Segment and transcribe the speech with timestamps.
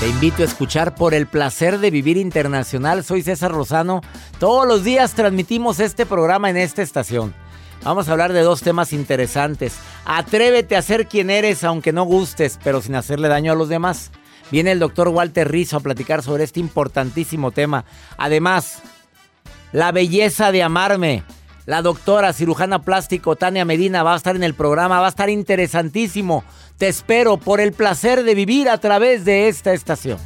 [0.00, 3.04] Te invito a escuchar por el placer de vivir internacional.
[3.04, 4.02] Soy César Lozano.
[4.38, 7.32] Todos los días transmitimos este programa en esta estación.
[7.84, 9.76] Vamos a hablar de dos temas interesantes.
[10.04, 14.10] Atrévete a ser quien eres aunque no gustes, pero sin hacerle daño a los demás.
[14.50, 17.84] Viene el doctor Walter Rizzo a platicar sobre este importantísimo tema.
[18.18, 18.82] Además,
[19.72, 21.22] la belleza de amarme.
[21.66, 25.30] La doctora cirujana plástico Tania Medina va a estar en el programa, va a estar
[25.30, 26.44] interesantísimo.
[26.78, 30.18] Te espero por el placer de vivir a través de esta estación.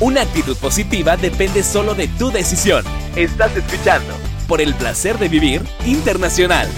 [0.00, 2.84] Una actitud positiva depende solo de tu decisión.
[3.16, 4.14] Estás escuchando
[4.48, 6.68] por el placer de vivir internacional.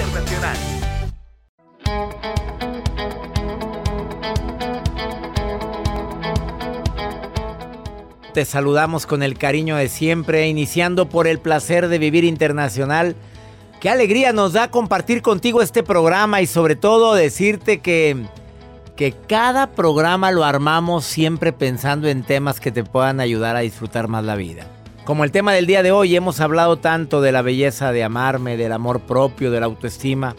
[8.35, 13.17] Te saludamos con el cariño de siempre, iniciando por el placer de vivir internacional.
[13.81, 18.25] Qué alegría nos da compartir contigo este programa y sobre todo decirte que,
[18.97, 24.09] que cada programa lo armamos siempre pensando en temas que te puedan ayudar a disfrutar
[24.09, 24.67] más la vida.
[25.05, 28.57] Como el tema del día de hoy, hemos hablado tanto de la belleza de amarme,
[28.57, 30.35] del amor propio, de la autoestima.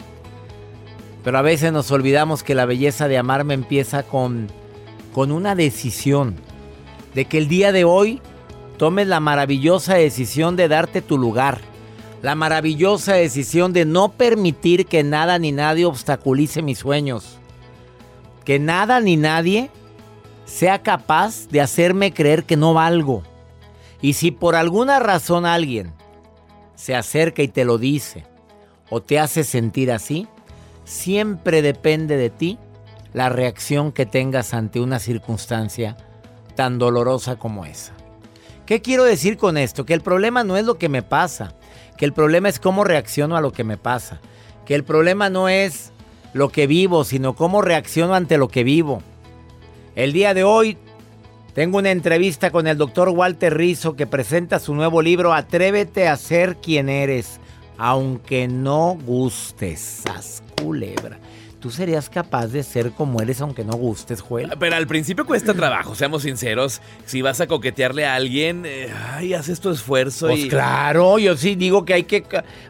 [1.22, 4.48] Pero a veces nos olvidamos que la belleza de amarme empieza con,
[5.14, 6.34] con una decisión.
[7.14, 8.20] De que el día de hoy
[8.78, 11.60] tomes la maravillosa decisión de darte tu lugar.
[12.22, 17.38] La maravillosa decisión de no permitir que nada ni nadie obstaculice mis sueños.
[18.44, 19.70] Que nada ni nadie
[20.44, 23.22] sea capaz de hacerme creer que no valgo.
[24.00, 25.92] Y si por alguna razón alguien
[26.74, 28.24] se acerca y te lo dice
[28.90, 30.26] o te hace sentir así,
[30.84, 32.58] siempre depende de ti
[33.12, 35.96] la reacción que tengas ante una circunstancia
[36.54, 37.92] tan dolorosa como esa.
[38.66, 39.86] ¿Qué quiero decir con esto?
[39.86, 41.54] Que el problema no es lo que me pasa,
[41.98, 44.20] que el problema es cómo reacciono a lo que me pasa,
[44.64, 45.92] que el problema no es
[46.32, 49.02] lo que vivo, sino cómo reacciono ante lo que vivo.
[49.96, 50.78] El día de hoy
[51.54, 56.16] tengo una entrevista con el doctor Walter Rizzo que presenta su nuevo libro Atrévete a
[56.16, 57.40] ser quien eres,
[57.76, 59.80] aunque no gustes.
[59.80, 61.18] Sas culebra.
[61.60, 64.52] ¿Tú serías capaz de ser como eres aunque no gustes, Joel?
[64.60, 66.80] Pero al principio cuesta trabajo, seamos sinceros.
[67.04, 70.48] Si vas a coquetearle a alguien, eh, ay, haces tu esfuerzo Pues y...
[70.48, 72.24] claro, yo sí digo que hay que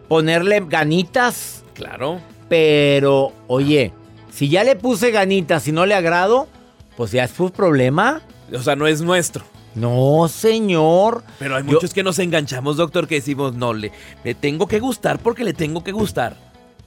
[0.08, 1.64] ponerle ganitas.
[1.74, 2.20] Claro.
[2.48, 3.92] Pero, oye,
[4.32, 6.48] si ya le puse ganitas y no le agrado,
[6.96, 8.22] pues ya es su problema.
[8.54, 9.44] O sea, no es nuestro.
[9.74, 11.22] No, señor.
[11.38, 13.92] Pero hay Yo- muchos que nos enganchamos, doctor, que decimos, no, le,
[14.24, 16.36] le tengo que gustar porque le tengo que gustar.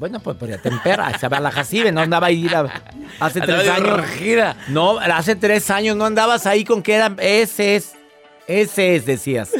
[0.02, 1.16] Bueno, pues, pues ya te empera.
[1.20, 2.68] Se va la jacibe, no andaba ahí la-
[3.20, 4.56] hace Andaba tres años.
[4.70, 7.92] No, hace tres años no andabas ahí con que era ese es,
[8.48, 9.52] ese es, decías.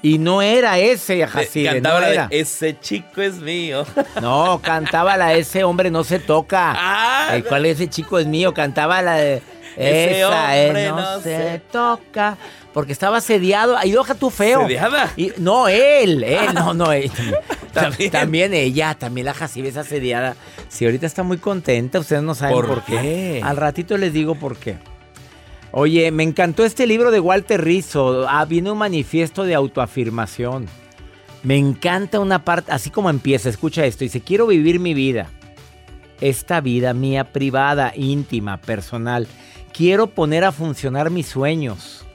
[0.00, 3.84] Y no era ese jacibe, no Cantaba la de, ese chico es mío.
[4.22, 6.72] No, cantaba la ese hombre no se toca.
[6.74, 9.42] Ah, El cual ese chico es mío, cantaba la de
[9.76, 12.36] Ese esa hombre no, no se se- toca.
[12.72, 13.76] Porque estaba sediado.
[13.76, 14.62] Ahí deja tu feo.
[14.62, 15.12] ¿Sediada?
[15.16, 17.10] Y, no, él, él, no, no, él.
[17.72, 18.10] También.
[18.10, 20.36] También ella, también la Jacibe es asediada.
[20.68, 22.92] Si ahorita está muy contenta, ustedes no saben por, ¿Por qué.
[23.00, 23.40] qué?
[23.44, 24.76] Al ratito les digo por qué.
[25.72, 28.26] Oye, me encantó este libro de Walter Rizzo.
[28.28, 30.66] Ah, viene un manifiesto de autoafirmación.
[31.42, 35.28] Me encanta una parte, así como empieza, escucha esto, dice, quiero vivir mi vida,
[36.20, 39.26] esta vida mía privada, íntima, personal.
[39.74, 42.06] Quiero poner a funcionar mis sueños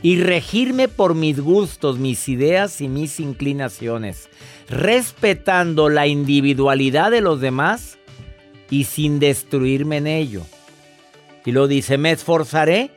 [0.00, 4.28] y regirme por mis gustos, mis ideas y mis inclinaciones,
[4.68, 7.98] respetando la individualidad de los demás
[8.70, 10.42] y sin destruirme en ello.
[11.44, 12.92] Y lo dice, me esforzaré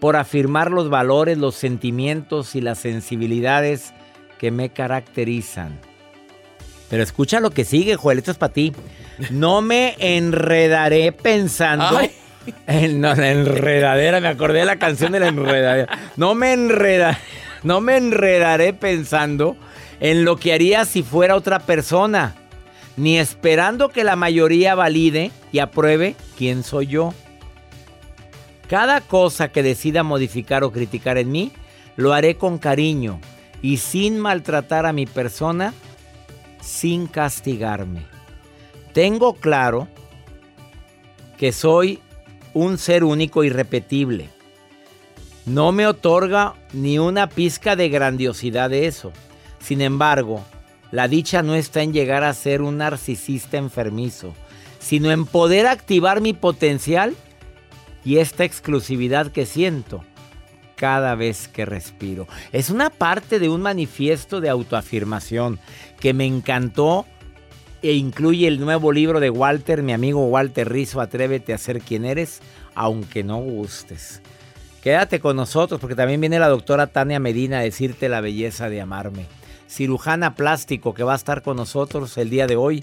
[0.00, 3.92] por afirmar los valores, los sentimientos y las sensibilidades
[4.38, 5.78] que me caracterizan.
[6.88, 8.72] Pero escucha lo que sigue, Joel, esto es para ti.
[9.30, 12.00] No me enredaré pensando.
[12.66, 15.98] En la enredadera, me acordé de la canción de la enredadera.
[16.16, 17.18] No me enreda,
[17.62, 19.56] no me enredaré pensando
[20.00, 22.34] en lo que haría si fuera otra persona,
[22.96, 27.14] ni esperando que la mayoría valide y apruebe quién soy yo.
[28.68, 31.52] Cada cosa que decida modificar o criticar en mí,
[31.96, 33.20] lo haré con cariño
[33.60, 35.72] y sin maltratar a mi persona,
[36.60, 38.02] sin castigarme.
[38.92, 39.88] Tengo claro
[41.38, 42.00] que soy
[42.54, 44.28] un ser único y repetible.
[45.46, 49.12] No me otorga ni una pizca de grandiosidad de eso.
[49.58, 50.44] Sin embargo,
[50.90, 54.34] la dicha no está en llegar a ser un narcisista enfermizo,
[54.78, 57.14] sino en poder activar mi potencial
[58.04, 60.04] y esta exclusividad que siento
[60.76, 62.26] cada vez que respiro.
[62.50, 65.60] Es una parte de un manifiesto de autoafirmación
[66.00, 67.06] que me encantó
[67.82, 72.04] e incluye el nuevo libro de Walter, mi amigo Walter Rizzo, Atrévete a ser quien
[72.04, 72.40] eres,
[72.74, 74.22] aunque no gustes.
[74.82, 78.80] Quédate con nosotros porque también viene la doctora Tania Medina a decirte la belleza de
[78.80, 79.26] amarme.
[79.68, 82.82] Cirujana plástico que va a estar con nosotros el día de hoy.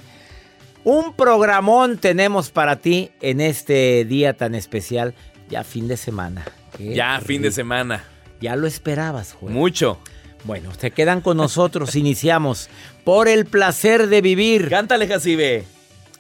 [0.86, 5.14] Un programón tenemos para ti en este día tan especial,
[5.50, 6.46] ya fin de semana.
[6.78, 8.04] Qué Ya, fin de semana.
[8.40, 9.54] Ya lo esperabas, Joel.
[9.54, 10.00] Mucho.
[10.46, 11.96] Bueno, se quedan con nosotros.
[11.98, 12.70] Iniciamos
[13.10, 14.70] por el placer de vivir.
[14.70, 15.64] Cántale, Jacibe.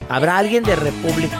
[0.09, 1.38] ¿Habrá alguien de República?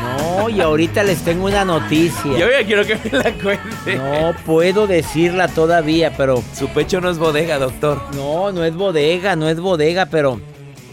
[0.00, 2.38] No, y ahorita les tengo una noticia.
[2.38, 3.96] Yo ya quiero que me la cuente.
[3.96, 8.00] No puedo decirla todavía, pero Su pecho no es bodega, doctor.
[8.14, 10.40] no, no es bodega, no es bodega, pero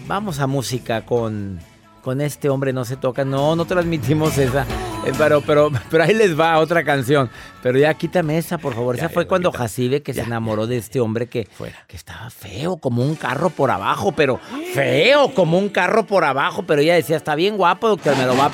[0.08, 1.60] vamos a música con
[2.02, 3.26] con este hombre no se toca.
[3.26, 4.66] No, no transmitimos esa.
[5.06, 7.30] Eh, Pero, pero, pero ahí les va otra canción.
[7.64, 8.96] Pero ya quítame esa, por favor.
[8.96, 9.52] Ya, esa ya fue cuando.
[9.52, 11.78] Jacibe que se enamoró de este hombre que, Fuera.
[11.88, 14.40] que estaba feo, como un carro por abajo, pero
[14.74, 16.64] feo, como un carro por abajo.
[16.64, 18.52] Pero ella decía, está bien guapo, doctor, me lo va a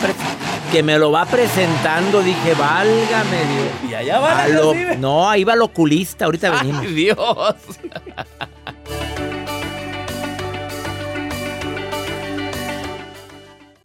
[0.71, 2.21] que me lo va presentando.
[2.21, 3.92] Dije, válgame Dios.
[3.92, 6.81] Y allá va A lo- no, ahí va el oculista, ahorita venimos.
[6.86, 7.56] Ay, Dios.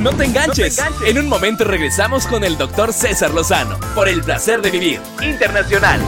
[0.00, 0.80] No te enganches.
[1.06, 6.00] En un momento regresamos con el doctor César Lozano por el placer de vivir internacional.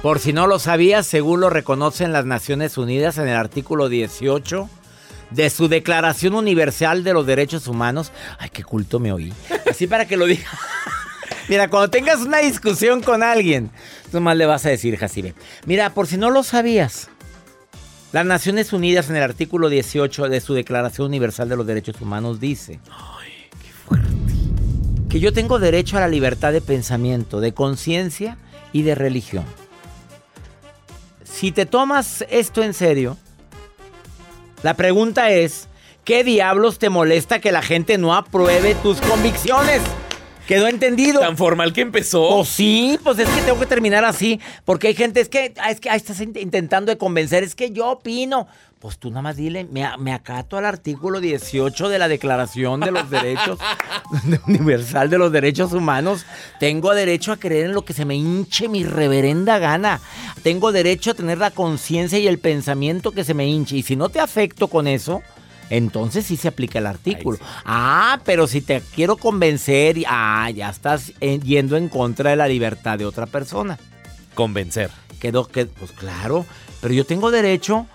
[0.00, 4.70] Por si no lo sabías, según lo reconocen las Naciones Unidas en el artículo 18
[5.32, 8.10] de su Declaración Universal de los Derechos Humanos.
[8.38, 9.34] Ay, qué culto me oí.
[9.70, 10.48] Así para que lo diga.
[11.48, 13.70] Mira, cuando tengas una discusión con alguien,
[14.12, 15.34] nomás le vas a decir, Jacibe.
[15.64, 17.08] Mira, por si no lo sabías,
[18.12, 22.40] las Naciones Unidas en el artículo 18 de su Declaración Universal de los Derechos Humanos
[22.40, 22.80] dice
[25.08, 28.36] que yo tengo derecho a la libertad de pensamiento, de conciencia
[28.72, 29.44] y de religión.
[31.24, 33.16] Si te tomas esto en serio,
[34.62, 35.68] la pregunta es,
[36.04, 39.80] ¿qué diablos te molesta que la gente no apruebe tus convicciones?
[40.48, 41.20] ¿Quedó entendido?
[41.20, 42.28] Tan formal que empezó.
[42.36, 45.70] Pues sí, pues es que tengo que terminar así, porque hay gente, es que, ah,
[45.70, 48.48] es que ahí estás int- intentando de convencer, es que yo opino.
[48.80, 52.92] Pues tú nada más dile, me, me acato al artículo 18 de la Declaración de
[52.92, 53.58] los Derechos
[54.46, 56.24] Universal de los Derechos Humanos.
[56.60, 60.00] Tengo derecho a creer en lo que se me hinche mi reverenda gana.
[60.42, 63.76] Tengo derecho a tener la conciencia y el pensamiento que se me hinche.
[63.76, 65.22] Y si no te afecto con eso,
[65.70, 67.38] entonces sí se aplica el artículo.
[67.64, 72.48] Ah, pero si te quiero convencer, ah, ya estás eh, yendo en contra de la
[72.48, 73.78] libertad de otra persona.
[74.34, 74.90] Convencer.
[75.20, 76.46] Quedó que, pues claro,
[76.80, 77.86] pero yo tengo derecho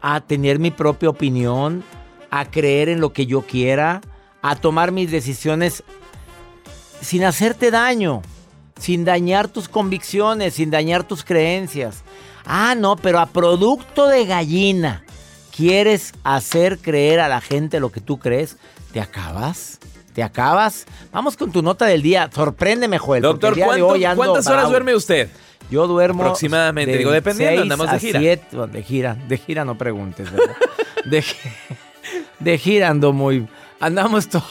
[0.00, 1.84] a tener mi propia opinión,
[2.30, 4.00] a creer en lo que yo quiera,
[4.42, 5.82] a tomar mis decisiones
[7.00, 8.22] sin hacerte daño,
[8.78, 12.02] sin dañar tus convicciones, sin dañar tus creencias.
[12.44, 15.04] Ah, no, pero a producto de gallina,
[15.54, 18.56] ¿quieres hacer creer a la gente lo que tú crees?
[18.92, 19.78] ¿Te acabas?
[20.12, 20.86] ¿Te acabas?
[21.12, 22.30] Vamos con tu nota del día.
[22.32, 23.22] Sorpréndeme, Joel.
[23.22, 24.70] Doctor, el día de ¿cuánto- hoy ando ¿cuántas horas bravo.
[24.70, 25.28] duerme usted?
[25.70, 26.22] Yo duermo.
[26.22, 28.20] Aproximadamente, digo, dependiendo, andamos de gira.
[28.20, 30.54] siete- de gira, de gira no preguntes, ¿verdad?
[31.06, 31.36] de, gi-
[32.38, 33.48] de gira ando muy.
[33.80, 34.44] Andamos todos.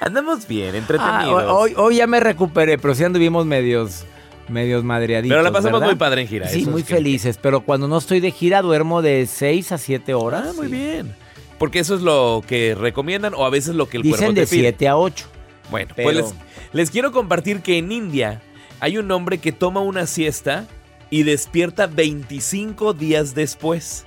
[0.00, 1.44] Andamos bien, Ah, entretenidos.
[1.48, 4.04] hoy, hoy ya me recuperé, pero sí anduvimos medios,
[4.48, 5.34] medios madreaditos.
[5.34, 5.92] Pero la pasamos ¿verdad?
[5.92, 9.02] muy padre en gira, Sí, muy que- felices, pero cuando no estoy de gira duermo
[9.02, 10.48] de 6 a 7 horas.
[10.50, 10.72] Ah, muy sí.
[10.72, 11.14] bien.
[11.58, 14.46] Porque eso es lo que recomiendan o a veces lo que el Dicen cuerpo de
[14.46, 14.62] te pide.
[14.62, 15.26] 7 a 8.
[15.70, 16.34] Bueno, Pero- pues les,
[16.72, 18.42] les quiero compartir que en India
[18.80, 20.66] hay un hombre que toma una siesta
[21.10, 24.04] y despierta 25 días después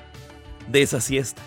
[0.68, 1.42] de esa siesta.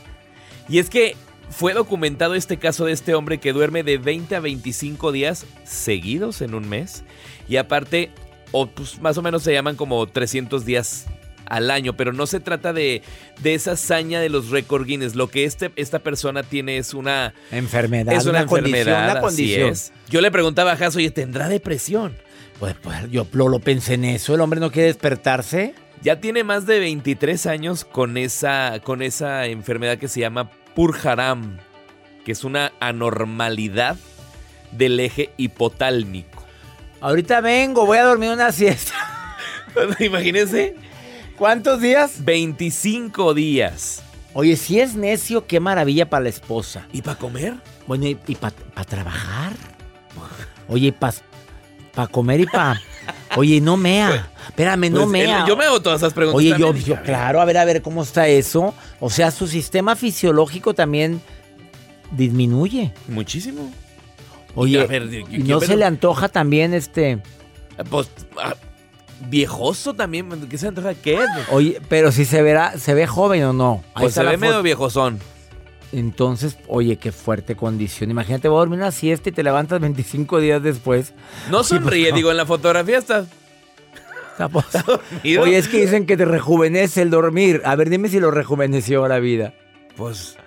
[0.68, 1.14] Y es que
[1.50, 6.40] fue documentado este caso de este hombre que duerme de 20 a 25 días seguidos
[6.42, 7.04] en un mes.
[7.48, 8.10] Y aparte,
[8.52, 11.06] o pues más o menos se llaman como 300 días
[11.46, 13.02] al año, pero no se trata de,
[13.42, 15.14] de esa hazaña de los récord Guinness.
[15.14, 18.14] Lo que este, esta persona tiene es una, Enfermedad.
[18.14, 19.68] es una, condición, enfermedad, una así condición.
[19.70, 19.92] es.
[20.08, 22.14] Yo le preguntaba a Jaso, oye, ¿tendrá depresión?
[22.58, 24.34] Pues, pues, yo lo, lo pensé en eso.
[24.34, 25.74] El hombre no quiere despertarse.
[26.02, 31.58] Ya tiene más de 23 años con esa, con esa enfermedad que se llama Purharam,
[32.24, 33.96] que es una anormalidad
[34.72, 36.41] del eje hipotálmico.
[37.02, 38.94] Ahorita vengo, voy a dormir una siesta.
[39.98, 40.76] Imagínense,
[41.36, 42.24] ¿Cuántos días?
[42.24, 44.02] 25 días.
[44.32, 46.86] Oye, si es necio, qué maravilla para la esposa.
[46.92, 47.54] ¿Y para comer?
[47.88, 48.54] Bueno, ¿y, para
[48.88, 49.52] trabajar?
[50.68, 52.80] Oye, para comer y para...
[53.36, 54.30] Oye, no mea.
[54.46, 55.44] Espérame, no Pues, mea.
[55.48, 56.36] yo me hago todas esas preguntas.
[56.36, 58.72] Oye, yo- claro, a ver, a ver, ¿cómo está eso?
[59.00, 61.20] O sea, su sistema fisiológico también
[62.12, 62.94] disminuye.
[63.08, 63.72] Muchísimo.
[64.54, 67.22] Oye, a ver, ¿y ¿quién no se le antoja también este...
[67.88, 68.54] Pues, ah,
[69.28, 70.48] viejoso también.
[70.48, 70.94] ¿Qué se antoja?
[70.94, 71.18] ¿Qué?
[71.50, 73.84] Oye, pero si se verá, ¿se ve joven o no?
[73.94, 75.18] Ahí Pues se ve medio viejozón.
[75.92, 78.10] Entonces, oye, qué fuerte condición.
[78.10, 81.12] Imagínate, voy a dormir una siesta y te levantas 25 días después.
[81.50, 82.16] No sonríe, pues, no.
[82.16, 83.26] digo, en la fotografía está.
[84.38, 84.66] Capaz.
[84.86, 85.42] dormido.
[85.42, 87.60] Oye, es que dicen que te rejuvenece el dormir.
[87.64, 89.52] A ver, dime si lo rejuveneció la vida.
[89.96, 90.38] Pues,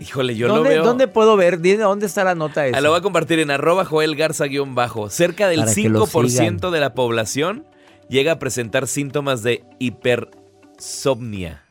[0.00, 0.84] híjole, yo lo ¿Dónde, veo.
[0.84, 1.60] ¿Dónde puedo ver?
[1.60, 2.78] Dime, ¿Dónde está la nota esa?
[2.78, 5.08] Ah, Lo voy a compartir en arroba Joel Garza guion bajo.
[5.10, 6.56] Cerca del Para que lo 5% sigan.
[6.58, 7.64] de la población
[8.08, 11.62] llega a presentar síntomas de hipersomnia.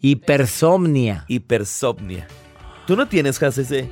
[0.00, 1.24] Hipersomnia.
[1.28, 2.26] Hipersomnia.
[2.86, 3.90] ¿Tú no tienes, ese?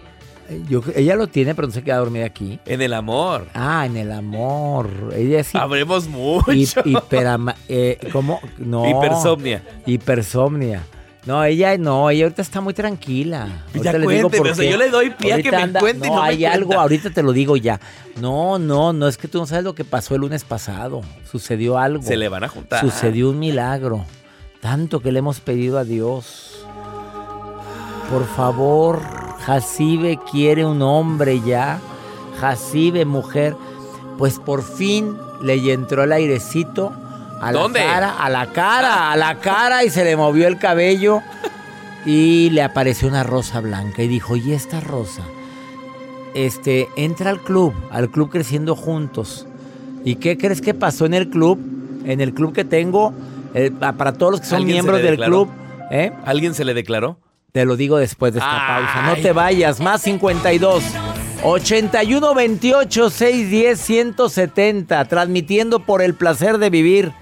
[0.68, 2.58] Yo, ella lo tiene, pero no se queda dormida aquí.
[2.64, 3.46] En el amor.
[3.52, 4.88] Ah, en el amor.
[5.14, 5.58] Ella sí.
[5.58, 6.46] Habremos mucho.
[6.84, 8.40] Hiperama- eh, ¿Cómo?
[8.56, 8.88] No.
[8.88, 9.62] Hipersomnia.
[9.84, 10.82] Hipersomnia.
[11.28, 13.66] No, ella no, ella ahorita está muy tranquila.
[13.74, 14.70] Ya les digo cuénteme, por o sea, qué.
[14.70, 16.82] yo le doy pie a que me cuente y No, no me hay algo, cuenta.
[16.82, 17.78] ahorita te lo digo ya.
[18.18, 21.02] No, no, no, es que tú no sabes lo que pasó el lunes pasado.
[21.30, 22.02] Sucedió algo.
[22.02, 22.80] Se le van a juntar.
[22.80, 24.06] Sucedió un milagro.
[24.62, 26.64] Tanto que le hemos pedido a Dios.
[28.10, 29.02] Por favor,
[29.44, 31.78] Jacibe quiere un hombre ya.
[32.40, 33.54] Jacibe, mujer.
[34.16, 36.94] Pues por fin le entró el airecito
[37.40, 37.80] a la ¿Dónde?
[37.80, 41.22] cara, a la cara, a la cara y se le movió el cabello
[42.04, 45.22] y le apareció una rosa blanca y dijo, "¿Y esta rosa?"
[46.34, 49.46] Este, entra al club, al club creciendo juntos.
[50.04, 51.58] ¿Y qué crees que pasó en el club?
[52.04, 53.12] En el club que tengo,
[53.54, 55.48] eh, para todos los que son ¿Alguien se miembros del club,
[55.90, 56.12] ¿eh?
[56.24, 57.18] ¿Alguien se le declaró?
[57.52, 58.84] Te lo digo después de esta Ay.
[58.84, 59.02] pausa.
[59.16, 59.80] No te vayas.
[59.80, 60.84] Más 52
[61.42, 65.04] 81 28 610 170.
[65.06, 67.12] Transmitiendo por el placer de vivir.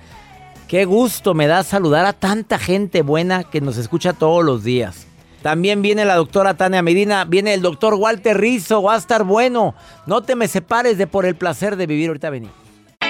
[0.68, 5.06] Qué gusto me da saludar a tanta gente buena que nos escucha todos los días.
[5.40, 9.76] También viene la doctora Tania Medina, viene el doctor Walter Rizzo, va a estar bueno.
[10.06, 12.08] No te me separes de por el placer de vivir.
[12.08, 12.50] Ahorita vení.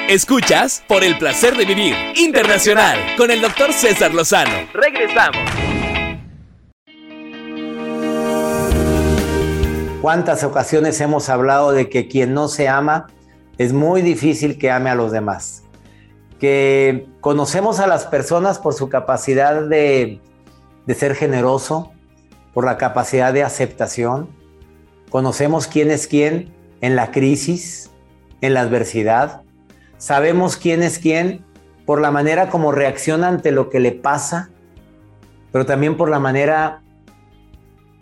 [0.07, 4.69] Escuchas por el placer de vivir internacional con el doctor César Lozano.
[4.75, 5.51] Regresamos.
[10.03, 13.07] ¿Cuántas ocasiones hemos hablado de que quien no se ama
[13.57, 15.66] es muy difícil que ame a los demás?
[16.41, 20.21] Que conocemos a las personas por su capacidad de,
[20.87, 21.93] de ser generoso,
[22.53, 24.29] por la capacidad de aceptación.
[25.11, 27.91] Conocemos quién es quién en la crisis,
[28.41, 29.43] en la adversidad.
[29.99, 31.45] Sabemos quién es quién
[31.87, 34.51] por la manera como reacciona ante lo que le pasa,
[35.53, 36.83] pero también por la manera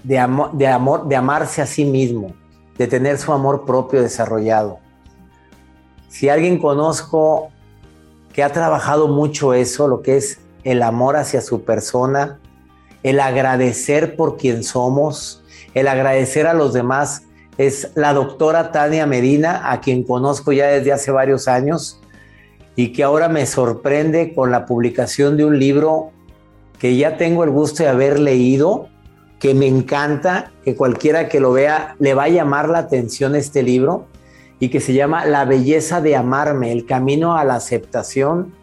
[0.02, 2.34] de, amo- de amor, de amarse a sí mismo,
[2.78, 4.78] de tener su amor propio desarrollado.
[6.08, 7.50] Si alguien conozco
[8.34, 12.40] que ha trabajado mucho eso, lo que es el amor hacia su persona,
[13.04, 17.22] el agradecer por quien somos, el agradecer a los demás,
[17.58, 22.00] es la doctora Tania Medina, a quien conozco ya desde hace varios años
[22.74, 26.10] y que ahora me sorprende con la publicación de un libro
[26.80, 28.88] que ya tengo el gusto de haber leído,
[29.38, 33.62] que me encanta, que cualquiera que lo vea le va a llamar la atención este
[33.62, 34.08] libro
[34.60, 38.54] y que se llama La belleza de amarme, el camino a la aceptación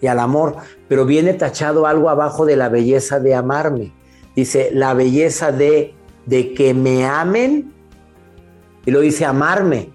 [0.00, 0.56] y al amor,
[0.88, 3.92] pero viene tachado algo abajo de la belleza de amarme.
[4.34, 5.94] Dice, la belleza de,
[6.26, 7.72] de que me amen
[8.86, 9.90] y lo dice amarme.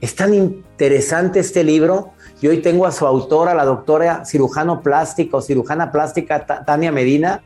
[0.00, 5.42] Es tan interesante este libro y hoy tengo a su autora, la doctora cirujano plástico
[5.42, 7.42] cirujana plástica Ta- Tania Medina,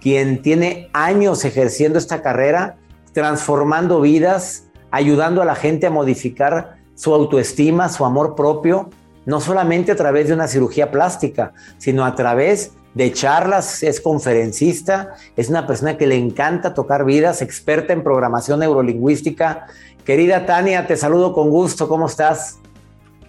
[0.00, 2.76] quien tiene años ejerciendo esta carrera,
[3.12, 8.90] transformando vidas, ayudando a la gente a modificar su autoestima, su amor propio,
[9.24, 15.14] no solamente a través de una cirugía plástica, sino a través de charlas, es conferencista,
[15.36, 19.66] es una persona que le encanta tocar vidas, experta en programación neurolingüística.
[20.04, 22.58] Querida Tania, te saludo con gusto, ¿cómo estás?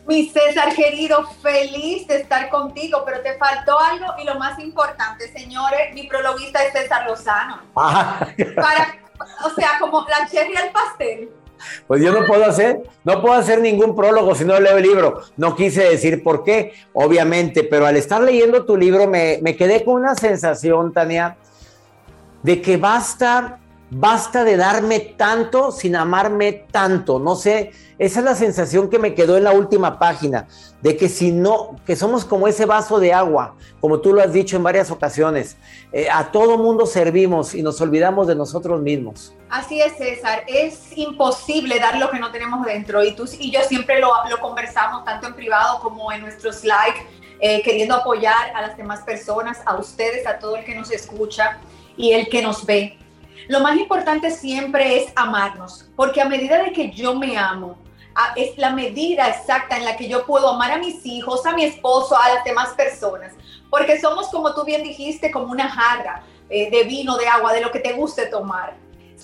[0.07, 5.31] Mi César querido, feliz de estar contigo, pero te faltó algo y lo más importante,
[5.31, 7.61] señores, mi prologuista es César Lozano.
[7.75, 8.97] Ah, Para,
[9.45, 11.29] o sea, como la cherry al pastel.
[11.87, 15.21] Pues yo no puedo hacer, no puedo hacer ningún prólogo si no leo el libro.
[15.37, 19.83] No quise decir por qué, obviamente, pero al estar leyendo tu libro me, me quedé
[19.83, 21.37] con una sensación, Tania,
[22.43, 23.59] de que basta,
[23.91, 27.19] basta de darme tanto sin amarme tanto.
[27.19, 30.47] No sé, esa es la sensación que me quedó en la última página,
[30.81, 34.31] de que si no, que somos como ese vaso de agua, como tú lo has
[34.31, 35.57] dicho en varias ocasiones,
[35.91, 39.33] eh, a todo mundo servimos y nos olvidamos de nosotros mismos.
[39.49, 40.43] Así es, César.
[40.47, 43.03] Es imposible dar lo que no tenemos dentro.
[43.03, 46.99] Y tú y yo siempre lo, lo conversamos, tanto en privado como en nuestros likes,
[47.39, 51.57] eh, queriendo apoyar a las demás personas, a ustedes, a todo el que nos escucha
[51.97, 52.98] y el que nos ve.
[53.49, 57.77] Lo más importante siempre es amarnos, porque a medida de que yo me amo,
[58.37, 61.65] es la medida exacta en la que yo puedo amar a mis hijos, a mi
[61.65, 63.33] esposo, a las demás personas,
[63.69, 67.59] porque somos, como tú bien dijiste, como una jarra eh, de vino, de agua, de
[67.59, 68.75] lo que te guste tomar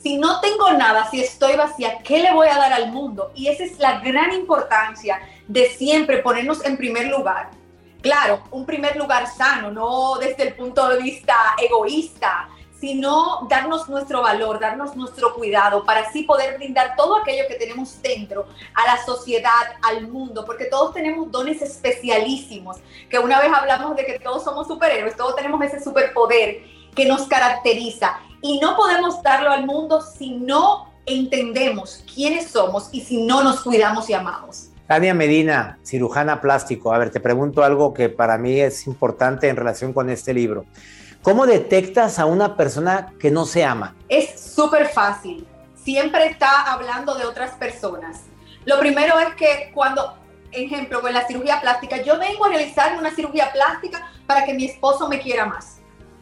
[0.06, 3.32] si no tengo nada, si estoy vacía, ¿qué le voy a dar al mundo?
[3.34, 7.50] Y esa es la gran importancia de siempre ponernos en primer lugar.
[8.02, 12.50] Claro, un primer lugar sano, no desde el punto de vista egoísta,
[12.86, 18.00] sino darnos nuestro valor, darnos nuestro cuidado para así poder brindar todo aquello que tenemos
[18.00, 18.46] dentro
[18.76, 19.50] a la sociedad,
[19.82, 22.78] al mundo, porque todos tenemos dones especialísimos,
[23.10, 26.62] que una vez hablamos de que todos somos superhéroes, todos tenemos ese superpoder
[26.94, 33.02] que nos caracteriza y no podemos darlo al mundo si no entendemos quiénes somos y
[33.02, 34.70] si no nos cuidamos y amamos.
[34.86, 36.94] Tania Medina, cirujana plástico.
[36.94, 40.66] A ver, te pregunto algo que para mí es importante en relación con este libro.
[41.26, 43.96] ¿Cómo detectas a una persona que no se ama?
[44.10, 45.48] Es súper fácil.
[45.74, 48.26] Siempre está hablando de otras personas.
[48.64, 50.20] Lo primero es que cuando,
[50.52, 54.66] ejemplo, con la cirugía plástica, yo vengo a realizar una cirugía plástica para que mi
[54.66, 55.80] esposo me quiera más.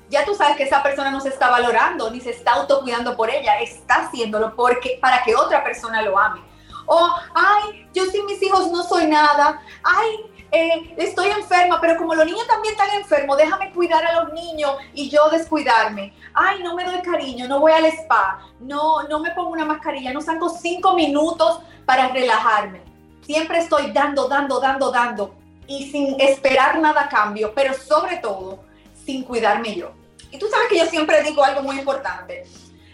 [0.09, 3.29] Ya tú sabes que esa persona no se está valorando ni se está autocuidando por
[3.29, 6.39] ella, está haciéndolo porque, para que otra persona lo ame.
[6.85, 9.61] O, ay, yo sin mis hijos no soy nada.
[9.83, 14.33] Ay, eh, estoy enferma, pero como los niños también están enfermos, déjame cuidar a los
[14.33, 16.13] niños y yo descuidarme.
[16.33, 20.13] Ay, no me doy cariño, no voy al spa, no, no me pongo una mascarilla,
[20.13, 22.81] no saco cinco minutos para relajarme.
[23.25, 25.33] Siempre estoy dando, dando, dando, dando
[25.65, 28.59] y sin esperar nada a cambio, pero sobre todo
[29.05, 29.91] sin cuidarme yo.
[30.29, 32.45] Y tú sabes que yo siempre digo algo muy importante.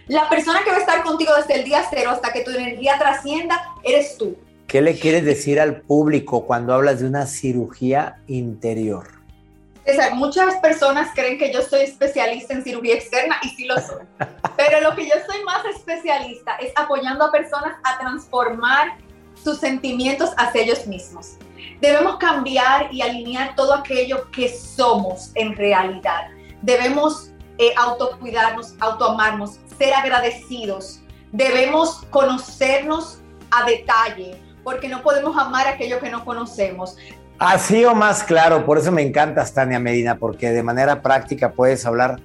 [0.08, 2.98] La persona que va a estar contigo desde el día cero hasta que tu energía
[2.98, 4.38] trascienda, eres tú.
[4.70, 9.08] ¿Qué le quieres decir al público cuando hablas de una cirugía interior?
[9.84, 14.06] César, muchas personas creen que yo soy especialista en cirugía externa y sí lo soy.
[14.58, 18.90] Pero lo que yo soy más especialista es apoyando a personas a transformar
[19.44, 21.38] sus sentimientos hacia ellos mismos.
[21.82, 26.28] Debemos cambiar y alinear todo aquello que somos en realidad.
[26.62, 31.02] Debemos eh, autocuidarnos, autoamarnos, ser agradecidos.
[31.32, 36.96] Debemos conocernos a detalle, porque no podemos amar aquello que no conocemos.
[37.40, 41.88] Así o más claro, por eso me encanta Tania Medina, porque de manera práctica puedes
[41.88, 42.20] hablar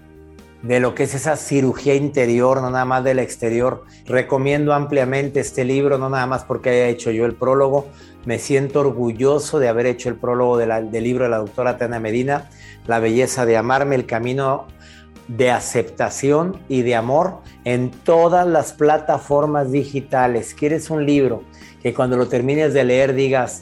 [0.61, 3.85] de lo que es esa cirugía interior, no nada más del exterior.
[4.05, 7.87] Recomiendo ampliamente este libro, no nada más porque haya hecho yo el prólogo.
[8.27, 12.51] Me siento orgulloso de haber hecho el prólogo del libro de la doctora Tania Medina,
[12.87, 14.67] La belleza de amarme, el camino
[15.29, 20.55] de aceptación y de amor en todas las plataformas digitales.
[20.55, 21.43] ¿Quieres un libro
[21.85, 23.61] que cuando lo termines de leer digas,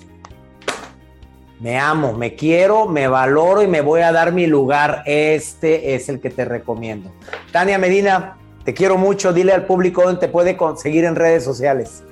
[1.59, 5.03] me amo, me quiero, me valoro y me voy a dar mi lugar.
[5.07, 7.11] Este es el que te recomiendo.
[7.51, 9.33] Tania Medina, te quiero mucho.
[9.33, 12.05] Dile al público dónde te puede conseguir en redes sociales.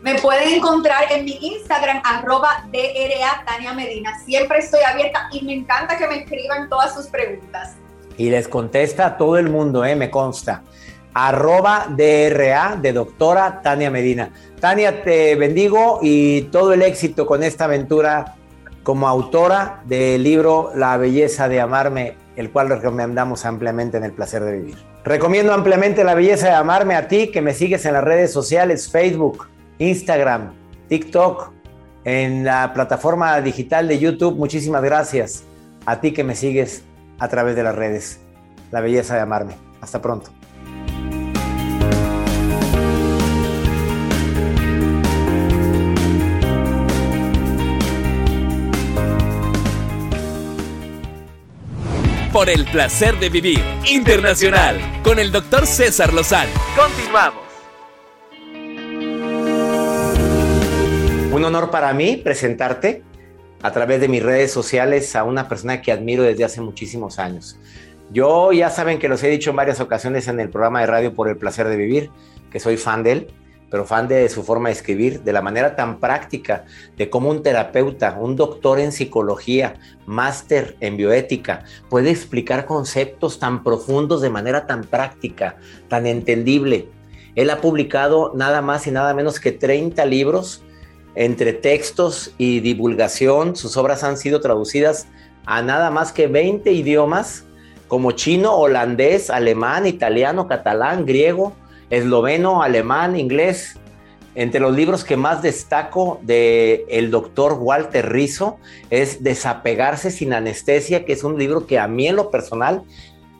[0.00, 4.16] Me pueden encontrar en mi Instagram, arroba DRA Tania Medina.
[4.24, 7.74] Siempre estoy abierta y me encanta que me escriban todas sus preguntas.
[8.16, 9.96] Y les contesta a todo el mundo, ¿eh?
[9.96, 10.62] me consta
[11.18, 14.30] arroba DRA de doctora Tania Medina.
[14.60, 18.36] Tania, te bendigo y todo el éxito con esta aventura
[18.82, 24.42] como autora del libro La belleza de amarme, el cual recomendamos ampliamente en el placer
[24.44, 24.76] de vivir.
[25.04, 28.90] Recomiendo ampliamente La belleza de amarme a ti que me sigues en las redes sociales,
[28.90, 30.52] Facebook, Instagram,
[30.88, 31.52] TikTok,
[32.04, 34.36] en la plataforma digital de YouTube.
[34.36, 35.44] Muchísimas gracias
[35.84, 36.82] a ti que me sigues
[37.18, 38.20] a través de las redes.
[38.70, 39.54] La belleza de amarme.
[39.80, 40.35] Hasta pronto.
[52.36, 56.50] Por el placer de vivir internacional con el doctor César Lozano.
[56.76, 57.42] Continuamos.
[61.32, 63.02] Un honor para mí presentarte
[63.62, 67.58] a través de mis redes sociales a una persona que admiro desde hace muchísimos años.
[68.12, 71.14] Yo ya saben que los he dicho en varias ocasiones en el programa de radio
[71.14, 72.10] por el placer de vivir,
[72.50, 73.26] que soy fan de él
[73.70, 76.64] pero fan de su forma de escribir, de la manera tan práctica,
[76.96, 79.74] de cómo un terapeuta, un doctor en psicología,
[80.06, 85.56] máster en bioética, puede explicar conceptos tan profundos de manera tan práctica,
[85.88, 86.88] tan entendible.
[87.34, 90.62] Él ha publicado nada más y nada menos que 30 libros
[91.14, 93.56] entre textos y divulgación.
[93.56, 95.08] Sus obras han sido traducidas
[95.44, 97.44] a nada más que 20 idiomas,
[97.88, 101.54] como chino, holandés, alemán, italiano, catalán, griego,
[101.90, 103.78] esloveno, alemán, inglés.
[104.34, 108.58] Entre los libros que más destaco de el doctor Walter Rizzo
[108.90, 112.82] es Desapegarse sin anestesia, que es un libro que a mí en lo personal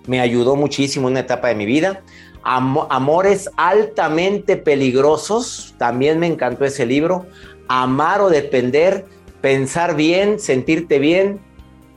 [0.07, 2.03] me ayudó muchísimo en una etapa de mi vida.
[2.43, 7.27] Amores altamente peligrosos, también me encantó ese libro.
[7.69, 9.05] Amar o depender,
[9.41, 11.41] pensar bien, sentirte bien.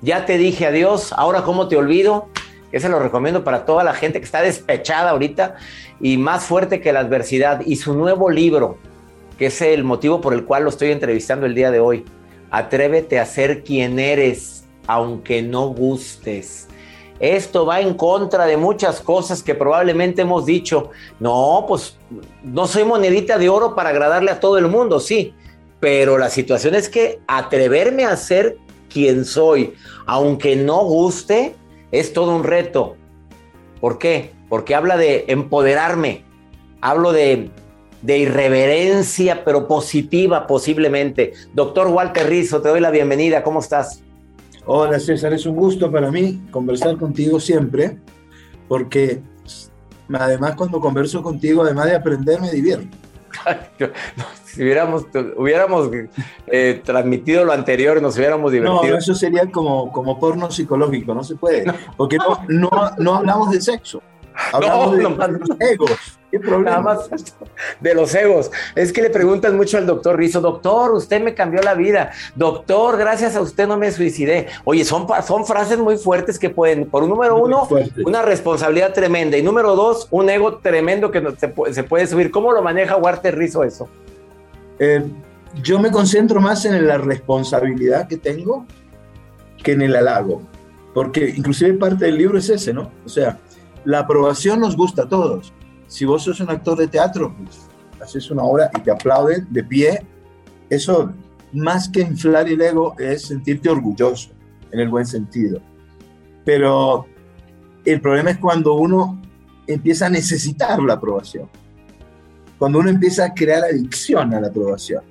[0.02, 2.30] Ya te dije adiós, ahora cómo te olvido.
[2.71, 5.55] Ese lo recomiendo para toda la gente que está despechada ahorita
[5.99, 7.62] y más fuerte que la adversidad.
[7.65, 8.77] Y su nuevo libro,
[9.38, 12.05] que es el motivo por el cual lo estoy entrevistando el día de hoy.
[12.51, 16.67] Atrévete a ser quien eres, aunque no gustes.
[17.19, 20.91] Esto va en contra de muchas cosas que probablemente hemos dicho.
[21.19, 21.97] No, pues
[22.43, 25.34] no soy monedita de oro para agradarle a todo el mundo, sí.
[25.79, 28.58] Pero la situación es que atreverme a ser
[28.89, 29.73] quien soy,
[30.05, 31.55] aunque no guste,
[31.91, 32.95] es todo un reto.
[33.80, 34.32] ¿Por qué?
[34.49, 36.23] Porque habla de empoderarme,
[36.82, 37.49] hablo de,
[38.06, 41.34] irreverencia, pero positiva posiblemente.
[41.54, 44.02] Doctor Walter Rizzo, te doy la bienvenida, ¿cómo estás?
[44.65, 47.97] Hola César, es un gusto para mí conversar contigo siempre,
[48.67, 49.21] porque
[50.13, 52.95] además cuando converso contigo, además de aprender, me divierto.
[54.54, 55.06] si hubiéramos,
[55.38, 55.90] hubiéramos
[56.48, 58.94] eh, transmitido lo anterior, nos hubiéramos divertido.
[58.94, 63.52] No, eso sería como, como porno psicológico, no se puede, porque no, no, no hablamos
[63.52, 64.02] de sexo,
[64.52, 66.20] hablamos de, los egos.
[66.32, 66.70] ¿Qué problema?
[66.70, 67.10] Nada más
[67.80, 68.52] de los egos.
[68.76, 72.12] Es que le preguntan mucho al doctor Rizo, doctor, usted me cambió la vida.
[72.36, 74.48] Doctor, gracias a usted no me suicidé.
[74.64, 77.68] Oye, son, son frases muy fuertes que pueden, por un número uno,
[78.06, 79.38] una responsabilidad tremenda.
[79.38, 82.30] Y número dos, un ego tremendo que se, se puede subir.
[82.30, 83.90] ¿Cómo lo maneja Walter Rizo eso?
[84.80, 85.04] Eh,
[85.62, 88.65] yo me concentro más en la responsabilidad que tengo
[89.63, 90.42] que en el halago.
[90.94, 92.92] Porque inclusive parte del libro es ese, ¿no?
[93.06, 93.39] O sea,
[93.86, 95.54] la aprobación nos gusta a todos
[95.89, 97.68] si vos sos un actor de teatro, pues
[98.00, 100.06] haces una obra y te aplauden de pie,
[100.70, 101.12] eso
[101.52, 104.30] más que inflar el ego es sentirte orgulloso,
[104.72, 105.60] en el buen sentido.
[106.46, 107.08] Pero
[107.84, 109.20] el problema es cuando uno
[109.68, 111.50] empieza a necesitar la aprobación,
[112.60, 115.04] cuando uno empieza a crear adicción a la aprobación.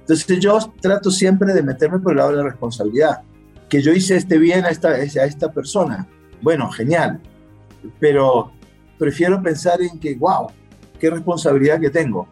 [0.00, 3.22] Entonces yo trato siempre de meterme por el lado de la responsabilidad,
[3.68, 6.06] que yo hice este bien a esta, a esta persona.
[6.42, 7.20] Bueno, genial,
[7.98, 8.52] pero
[8.98, 10.48] prefiero pensar en que, wow,
[11.00, 12.28] qué responsabilidad que tengo.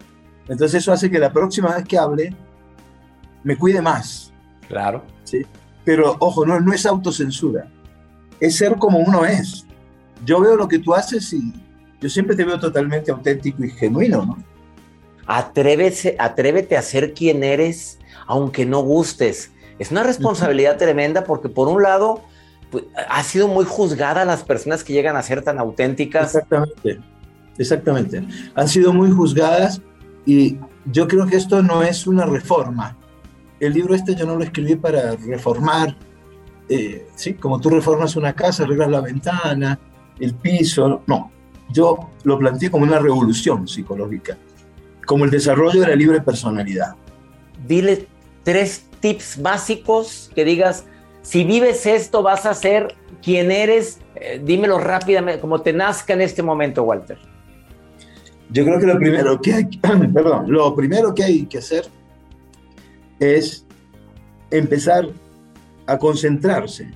[0.46, 2.37] Entonces eso hace que la próxima vez que hable
[3.42, 4.33] me cuide más.
[4.68, 5.04] Claro.
[5.24, 5.44] ¿sí?
[5.85, 7.66] Pero ojo, no, no es autocensura,
[8.38, 9.66] es ser como uno es.
[10.24, 11.63] Yo veo lo que tú haces y
[12.04, 14.36] yo siempre te veo totalmente auténtico y genuino, ¿no?
[15.26, 19.52] Atrévese, atrévete a ser quien eres, aunque no gustes.
[19.78, 22.20] Es una responsabilidad tremenda porque por un lado
[22.70, 26.34] pues, ha sido muy juzgada las personas que llegan a ser tan auténticas.
[26.34, 27.00] Exactamente,
[27.56, 28.22] exactamente.
[28.54, 29.80] Han sido muy juzgadas
[30.26, 32.98] y yo creo que esto no es una reforma.
[33.60, 35.96] El libro este yo no lo escribí para reformar,
[36.68, 37.32] eh, ¿sí?
[37.32, 39.78] Como tú reformas una casa, arreglas la ventana,
[40.20, 41.30] el piso, no.
[41.74, 44.38] Yo lo planteé como una revolución psicológica,
[45.06, 46.94] como el desarrollo de la libre personalidad.
[47.66, 48.06] Dile
[48.44, 50.84] tres tips básicos que digas,
[51.22, 53.98] si vives esto, vas a ser quien eres.
[54.14, 57.18] Eh, dímelo rápidamente, como te nazca en este momento, Walter.
[58.50, 59.64] Yo creo que lo primero que hay,
[60.14, 61.87] perdón, lo primero que hay que hacer
[63.18, 63.66] es
[64.50, 65.08] empezar
[65.87, 66.88] a concentrarse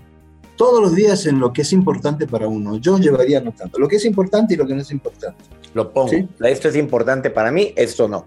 [0.58, 2.76] todos los días en lo que es importante para uno.
[2.76, 5.44] Yo llevaría anotando lo que es importante y lo que no es importante.
[5.72, 6.10] Lo pongo.
[6.40, 8.26] Esto es importante para mí, esto no.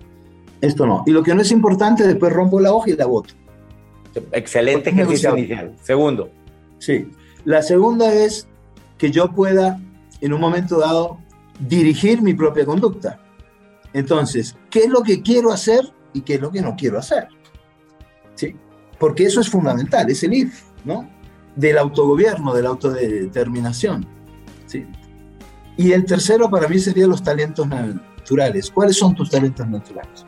[0.62, 1.04] Esto no.
[1.06, 3.34] Y lo que no es importante, después rompo la hoja y la boto.
[4.32, 5.76] Excelente ejercicio inicial.
[5.84, 6.30] Segundo.
[6.80, 7.12] Sí.
[7.44, 8.48] La segunda es
[8.98, 9.80] que yo pueda,
[10.22, 11.20] en un momento dado,
[11.60, 13.20] dirigir mi propia conducta.
[13.94, 15.82] Entonces, ¿qué es lo que quiero hacer
[16.14, 17.28] y qué es lo que no quiero hacer?
[18.36, 18.56] ¿Sí?
[18.98, 21.10] Porque eso es fundamental, es el IF, ¿no?
[21.56, 24.06] Del autogobierno, de la autodeterminación.
[24.66, 24.86] ¿sí?
[25.78, 28.72] Y el tercero para mí sería los talentos naturales.
[28.72, 30.26] ¿Cuáles son tus talentos naturales?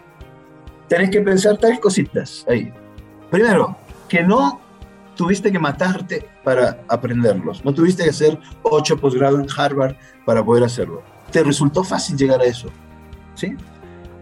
[0.88, 2.72] Tenés que pensar tres cositas ahí.
[3.30, 4.62] Primero, que no
[5.16, 10.64] tuviste que matarte para aprenderlos, no tuviste que hacer ocho posgrados en Harvard para poder
[10.64, 11.04] hacerlo.
[11.32, 12.70] Te resultó fácil llegar a eso.
[13.36, 13.56] ¿sí?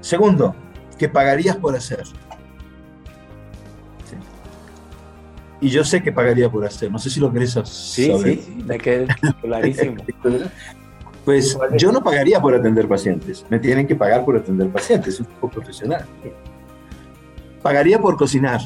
[0.02, 0.56] Segundo,
[0.98, 2.04] que pagarías por hacer.
[5.62, 7.68] Y yo sé que pagaría por hacer, no sé si lo querés saber.
[7.68, 9.08] Sí, sí, me quedé
[9.42, 10.04] clarísimo.
[11.26, 15.20] pues yo no pagaría por atender pacientes, me tienen que pagar por atender pacientes, es
[15.20, 16.04] un poco profesional.
[17.62, 18.60] Pagaría por cocinar,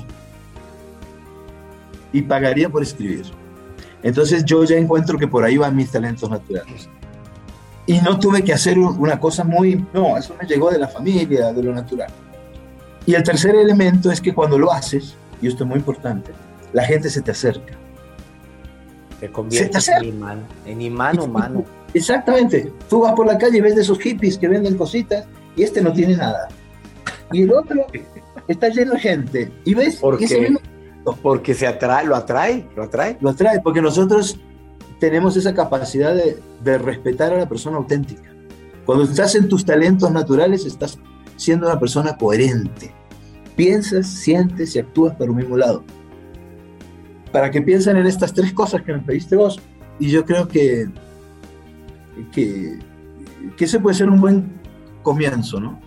[2.16, 3.26] y pagaría por escribir.
[4.02, 6.88] Entonces yo ya encuentro que por ahí van mis talentos naturales.
[7.86, 11.52] Y no tuve que hacer una cosa muy, no, eso me llegó de la familia,
[11.52, 12.08] de lo natural.
[13.06, 16.32] Y el tercer elemento es que cuando lo haces, y esto es muy importante,
[16.76, 17.74] la gente se te acerca.
[19.22, 21.64] Te convierte en imán, en imán humano.
[21.94, 22.70] Exactamente.
[22.90, 25.82] Tú vas por la calle y ves de esos hippies que venden cositas y este
[25.82, 26.50] no tiene nada.
[27.32, 27.88] Y el otro
[28.50, 29.52] está lleno de gente.
[29.64, 30.20] Y ves ¿Por
[31.22, 33.18] porque se atrae, lo atrae, lo atrae.
[33.22, 34.38] Lo atrae, porque nosotros
[35.00, 38.34] tenemos esa capacidad de, de respetar a la persona auténtica.
[38.86, 41.00] Cuando estás en tus talentos naturales, estás
[41.38, 42.94] siendo una persona coherente.
[43.56, 45.86] Piensas, sientes y actúas por un mismo lado.
[47.36, 49.60] Para que piensen en estas tres cosas que me pediste vos.
[50.00, 50.88] Y yo creo que,
[52.32, 52.80] que,
[53.58, 54.54] que ese puede ser un buen
[55.04, 55.78] comienzo, ¿no?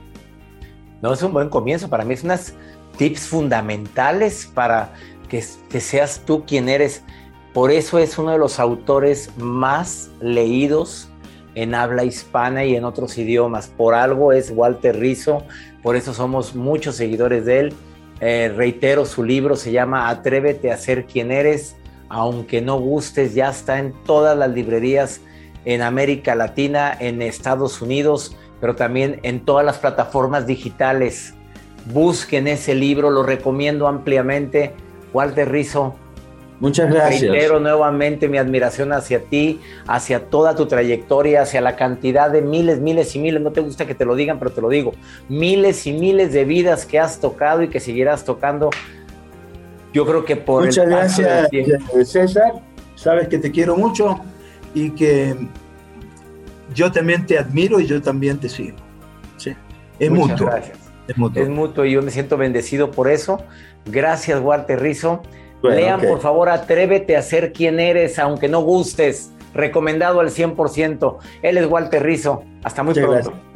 [1.01, 1.89] No, es un buen comienzo.
[1.89, 2.53] Para mí es unas
[2.99, 4.93] tips fundamentales para
[5.31, 7.03] que, seas tú quien eres.
[7.55, 11.09] Por eso es uno de los autores más leídos
[11.55, 13.69] en habla hispana y en otros idiomas.
[13.69, 15.45] Por algo es Walter Rizzo,
[15.83, 17.75] por eso somos muchos seguidores de él.
[18.21, 21.77] Eh, reitero, su libro se llama Atrévete a ser quien eres,
[22.09, 25.21] aunque no gustes, ya está en todas las librerías
[25.65, 31.35] en América Latina, en Estados Unidos, pero también en todas las plataformas digitales
[31.93, 34.73] busquen ese libro, lo recomiendo ampliamente.
[35.13, 35.95] Walter Rizzo,
[36.61, 37.31] Muchas gracias.
[37.31, 42.81] Reitero nuevamente mi admiración hacia ti, hacia toda tu trayectoria, hacia la cantidad de miles,
[42.81, 44.93] miles y miles, no te gusta que te lo digan, pero te lo digo,
[45.29, 48.71] miles y miles de vidas que has tocado y que seguirás tocando.
[49.93, 51.49] Yo creo que por Muchas el gracias,
[52.05, 52.53] César.
[52.97, 54.19] Sabes que te quiero mucho
[54.75, 55.37] y que
[56.75, 58.77] yo también te admiro y yo también te sigo.
[59.37, 59.55] Sí.
[59.99, 60.47] Es Muchas mutuo.
[60.49, 60.79] gracias.
[61.07, 61.43] Es mutuo.
[61.43, 63.43] Es mutuo y yo me siento bendecido por eso.
[63.87, 65.23] Gracias, Walter Rizzo.
[65.63, 69.33] Bueno, Lean, por favor, Atrévete a ser quien eres, aunque no gustes.
[69.55, 71.19] Recomendado al 100%.
[71.43, 72.45] Él es Walter Rizzo.
[72.63, 73.31] Hasta muy Muchas pronto.
[73.31, 73.49] gracias.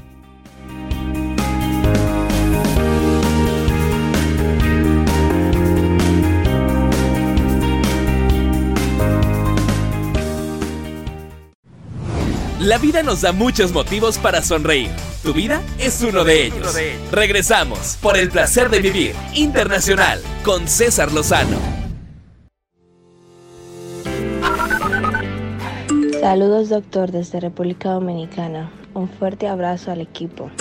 [12.63, 14.91] La vida nos da muchos motivos para sonreír.
[15.25, 16.77] Tu vida es uno de ellos.
[17.11, 21.82] Regresamos por el placer de vivir internacional con César Lozano.
[26.23, 28.71] Saludos doctor desde República Dominicana.
[28.95, 30.53] Un fuerte abrazo al equipo.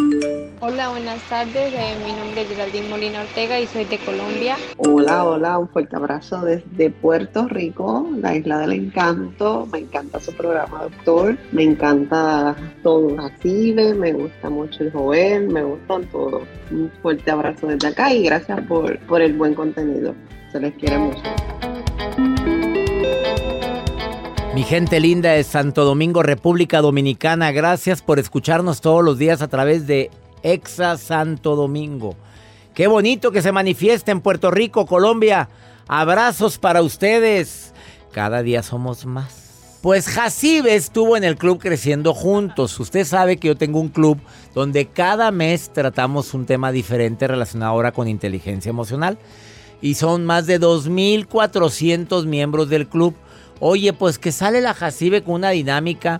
[0.60, 1.72] Hola, buenas tardes.
[1.72, 4.58] Eh, mi nombre es Geraldine Molina Ortega y soy de Colombia.
[4.78, 9.68] Hola, hola, un fuerte abrazo desde Puerto Rico, la isla del encanto.
[9.72, 11.38] Me encanta su programa, doctor.
[11.52, 16.42] Me encanta todo Jacibe, me gusta mucho el Joel, me gustan todos.
[16.72, 20.16] Un fuerte abrazo desde acá y gracias por, por el buen contenido.
[20.52, 21.22] Se les quiere mucho.
[24.54, 29.48] Mi gente linda de Santo Domingo, República Dominicana, gracias por escucharnos todos los días a
[29.48, 30.12] través de
[30.44, 32.18] Exa Santo Domingo.
[32.74, 35.48] Qué bonito que se manifieste en Puerto Rico, Colombia.
[35.88, 37.74] Abrazos para ustedes.
[38.12, 39.80] Cada día somos más.
[39.82, 42.78] Pues Jacibe estuvo en el club Creciendo Juntos.
[42.78, 44.20] Usted sabe que yo tengo un club
[44.54, 49.18] donde cada mes tratamos un tema diferente relacionado ahora con inteligencia emocional.
[49.82, 53.16] Y son más de 2.400 miembros del club.
[53.62, 56.20] Oye, pues que sale la Jacibe con una dinámica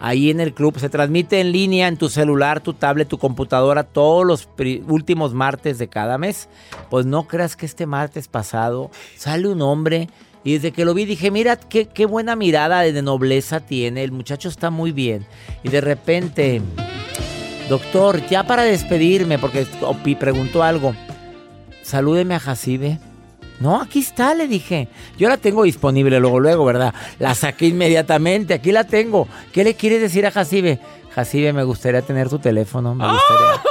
[0.00, 0.78] ahí en el club.
[0.78, 4.48] Se transmite en línea en tu celular, tu tablet, tu computadora todos los
[4.86, 6.48] últimos martes de cada mes.
[6.88, 10.08] Pues no creas que este martes pasado sale un hombre
[10.44, 14.02] y desde que lo vi dije, mira qué, qué buena mirada de nobleza tiene.
[14.02, 15.26] El muchacho está muy bien.
[15.62, 16.62] Y de repente,
[17.68, 20.94] doctor, ya para despedirme, porque Opi preguntó algo,
[21.82, 22.98] salúdeme a Jacibe.
[23.60, 24.88] No, aquí está, le dije.
[25.18, 26.94] Yo la tengo disponible luego, luego, ¿verdad?
[27.18, 29.26] La saqué inmediatamente, aquí la tengo.
[29.52, 30.78] ¿Qué le quieres decir a Jacibe?
[31.14, 33.62] Jacibe, me gustaría tener tu teléfono, me gustaría.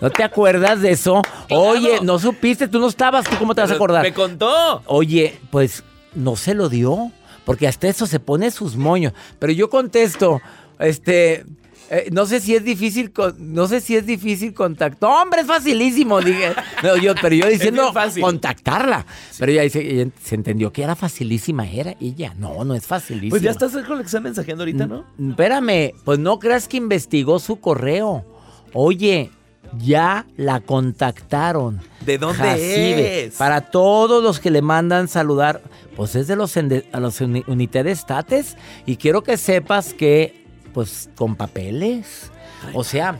[0.00, 1.22] ¿No te acuerdas de eso?
[1.50, 4.02] Oye, no supiste, tú no estabas, ¿tú cómo te vas a acordar?
[4.02, 4.82] Me contó.
[4.86, 7.12] Oye, pues no se lo dio,
[7.44, 9.12] porque hasta eso se pone sus moños.
[9.38, 10.40] Pero yo contesto,
[10.78, 11.44] este,
[11.90, 15.08] eh, no sé si es difícil, con- no sé si es difícil contactar.
[15.10, 16.52] Hombre, es facilísimo, dije.
[16.82, 19.06] No, yo, pero yo diciendo contactarla.
[19.38, 22.34] Pero ella dice, ella se entendió que era facilísima, era ella.
[22.38, 23.30] No, no es facilísima.
[23.30, 25.04] Pues ya estás con la que está mensajeando ahorita, ¿no?
[25.30, 28.24] Espérame, pues no creas que investigó su correo.
[28.72, 29.30] Oye,
[29.78, 31.80] ya la contactaron.
[32.04, 33.24] ¿De dónde Jacibe.
[33.24, 33.34] es?
[33.34, 35.62] Para todos los que le mandan saludar,
[35.96, 38.56] pues es de los, a los uni- Unité de Estates.
[38.86, 40.45] Y quiero que sepas que,
[40.76, 42.30] pues, con papeles.
[42.74, 43.18] O sea,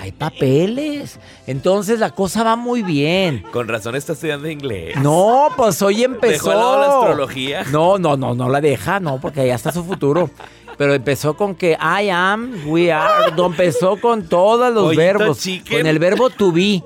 [0.00, 1.18] hay papeles.
[1.48, 3.42] Entonces la cosa va muy bien.
[3.50, 4.94] Con razón está estudiando inglés.
[5.02, 6.32] No, pues hoy empezó.
[6.32, 7.64] ¿Dejó al lado la astrología?
[7.72, 10.30] No, no, no, no la deja, no, porque allá está su futuro.
[10.78, 13.32] Pero empezó con que I am, we are.
[13.36, 15.40] Empezó con todos los verbos.
[15.40, 15.78] chicken.
[15.78, 16.80] Con el verbo to be.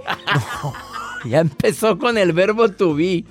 [0.63, 0.73] No,
[1.27, 3.27] ya empezó con el verbo to be.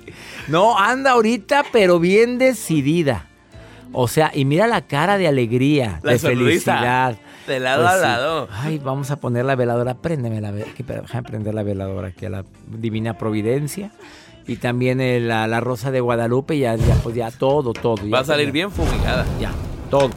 [0.46, 3.27] No, anda ahorita, pero bien decidida.
[3.92, 6.72] O sea, y mira la cara de alegría, La de sonrisa.
[6.74, 7.16] felicidad.
[7.46, 8.02] De lado Pues a sí.
[8.02, 8.48] lado.
[8.52, 9.94] Ay, vamos a poner la veladora.
[9.94, 10.74] Préndeme la veladora.
[11.02, 13.90] Déjame prender la veladora aquí a la Divina Providencia.
[14.46, 14.98] Y también
[15.28, 16.58] la, la Rosa de Guadalupe.
[16.58, 18.08] Ya, ya, pues ya todo, todo.
[18.10, 18.52] Va a salir ya.
[18.52, 19.24] bien fumigada.
[19.40, 19.52] Ya,
[19.90, 20.10] todo.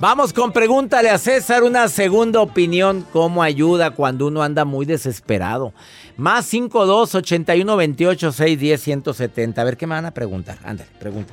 [0.00, 3.04] Vamos con pregúntale a César una segunda opinión.
[3.12, 5.74] ¿Cómo ayuda cuando uno anda muy desesperado?
[6.16, 9.60] Más 52 81 28 610 170.
[9.60, 10.56] A ver qué me van a preguntar.
[10.64, 11.30] Ándale, pregunta.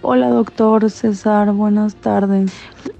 [0.00, 2.52] Hola doctor César, buenas tardes.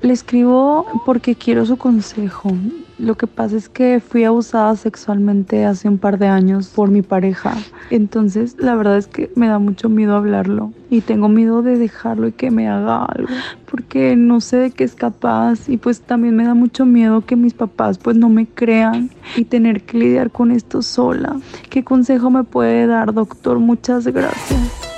[0.03, 2.51] Le escribo porque quiero su consejo.
[2.99, 7.03] Lo que pasa es que fui abusada sexualmente hace un par de años por mi
[7.03, 7.55] pareja.
[7.91, 12.27] Entonces la verdad es que me da mucho miedo hablarlo y tengo miedo de dejarlo
[12.27, 13.33] y que me haga algo
[13.71, 17.37] porque no sé de qué es capaz y pues también me da mucho miedo que
[17.37, 21.37] mis papás pues no me crean y tener que lidiar con esto sola.
[21.71, 23.61] ¿Qué consejo me puede dar doctor?
[23.61, 24.98] Muchas gracias.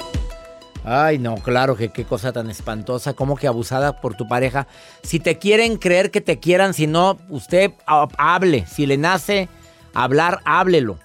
[0.92, 4.66] Ay, no, claro que qué cosa tan espantosa, como que abusada por tu pareja.
[5.04, 8.66] Si te quieren creer que te quieran, si no, usted ha- hable.
[8.66, 9.48] Si le nace
[9.94, 10.98] hablar, háblelo.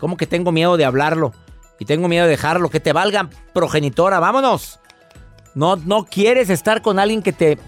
[0.00, 1.32] Como que tengo miedo de hablarlo.
[1.78, 4.80] Y tengo miedo de dejarlo, que te valga progenitora, vámonos.
[5.54, 7.58] No, no quieres estar con alguien que te,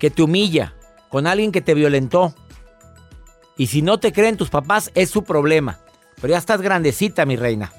[0.00, 0.74] que te humilla,
[1.08, 2.34] con alguien que te violentó.
[3.56, 5.78] Y si no te creen tus papás, es su problema.
[6.20, 7.70] Pero ya estás grandecita, mi reina.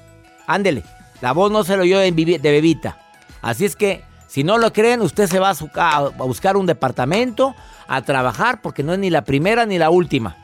[0.46, 0.82] Ándele,
[1.20, 3.03] la voz no se lo oyó de, bebita.
[3.44, 7.54] Así es que, si no lo creen, usted se va a, buscar un departamento,
[7.86, 10.38] a trabajar, porque no es ni la primera ni la última.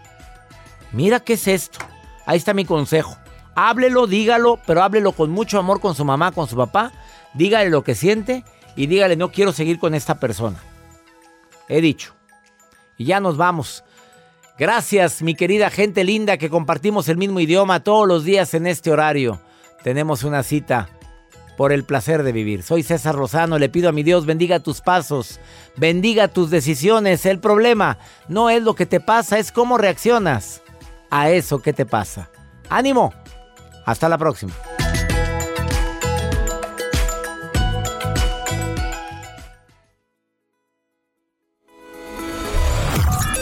[0.93, 1.79] Mira qué es esto.
[2.27, 3.17] Ahí está mi consejo.
[3.55, 6.93] Háblelo, dígalo, pero háblelo con mucho amor con su mamá, con su papá.
[7.33, 8.45] Dígale lo que siente
[8.77, 10.59] y dígale, no quiero seguir con esta persona.
[11.69, 12.15] He dicho.
[12.99, 13.83] Y ya nos vamos.
[14.59, 18.91] Gracias, mi querida gente linda, que compartimos el mismo idioma todos los días en este
[18.91, 19.41] horario.
[19.83, 20.91] Tenemos una cita
[21.61, 22.63] por el placer de vivir.
[22.63, 25.41] Soy César Rosano, le pido a mi Dios bendiga tus pasos,
[25.77, 27.27] bendiga tus decisiones.
[27.27, 27.99] El problema
[28.29, 30.63] no es lo que te pasa, es cómo reaccionas
[31.11, 32.31] a eso que te pasa.
[32.71, 33.13] Ánimo,
[33.85, 34.55] hasta la próxima.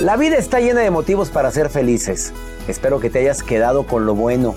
[0.00, 2.32] La vida está llena de motivos para ser felices.
[2.66, 4.56] Espero que te hayas quedado con lo bueno